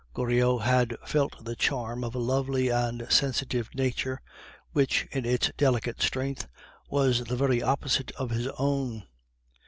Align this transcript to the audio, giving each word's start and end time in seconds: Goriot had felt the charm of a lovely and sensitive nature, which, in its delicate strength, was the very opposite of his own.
Goriot 0.15 0.63
had 0.63 0.97
felt 1.05 1.45
the 1.45 1.55
charm 1.55 2.03
of 2.03 2.15
a 2.15 2.17
lovely 2.17 2.69
and 2.69 3.05
sensitive 3.11 3.69
nature, 3.75 4.19
which, 4.71 5.07
in 5.11 5.25
its 5.25 5.51
delicate 5.57 6.01
strength, 6.01 6.47
was 6.89 7.23
the 7.25 7.35
very 7.35 7.61
opposite 7.61 8.09
of 8.13 8.31
his 8.31 8.47
own. 8.57 9.03